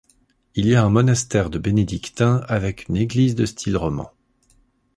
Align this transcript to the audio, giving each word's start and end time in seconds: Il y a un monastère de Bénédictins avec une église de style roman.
Il 0.55 0.65
y 0.65 0.73
a 0.73 0.83
un 0.83 0.89
monastère 0.89 1.51
de 1.51 1.59
Bénédictins 1.59 2.37
avec 2.47 2.89
une 2.89 2.97
église 2.97 3.35
de 3.35 3.45
style 3.45 3.77
roman. 3.77 4.09